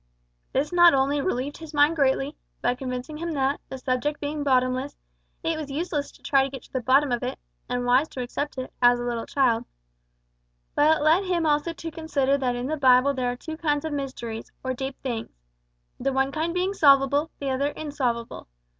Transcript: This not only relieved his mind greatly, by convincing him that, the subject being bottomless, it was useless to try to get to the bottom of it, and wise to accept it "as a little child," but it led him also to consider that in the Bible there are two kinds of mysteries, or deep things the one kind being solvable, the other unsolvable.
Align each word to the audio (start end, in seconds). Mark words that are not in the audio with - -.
This 0.51 0.73
not 0.73 0.95
only 0.95 1.21
relieved 1.21 1.57
his 1.57 1.75
mind 1.75 1.95
greatly, 1.95 2.35
by 2.59 2.73
convincing 2.73 3.17
him 3.17 3.33
that, 3.33 3.61
the 3.69 3.77
subject 3.77 4.19
being 4.19 4.43
bottomless, 4.43 4.95
it 5.43 5.59
was 5.59 5.69
useless 5.69 6.11
to 6.13 6.23
try 6.23 6.43
to 6.43 6.49
get 6.49 6.63
to 6.63 6.73
the 6.73 6.81
bottom 6.81 7.11
of 7.11 7.21
it, 7.21 7.37
and 7.69 7.85
wise 7.85 8.07
to 8.09 8.23
accept 8.23 8.57
it 8.57 8.73
"as 8.81 8.99
a 8.99 9.03
little 9.03 9.27
child," 9.27 9.63
but 10.73 10.97
it 10.97 11.03
led 11.03 11.25
him 11.25 11.45
also 11.45 11.71
to 11.73 11.91
consider 11.91 12.35
that 12.35 12.55
in 12.55 12.65
the 12.65 12.77
Bible 12.77 13.13
there 13.13 13.31
are 13.31 13.35
two 13.37 13.57
kinds 13.57 13.85
of 13.85 13.93
mysteries, 13.93 14.51
or 14.63 14.73
deep 14.73 14.99
things 15.03 15.29
the 15.99 16.11
one 16.11 16.31
kind 16.31 16.51
being 16.51 16.73
solvable, 16.73 17.29
the 17.39 17.51
other 17.51 17.69
unsolvable. 17.77 18.47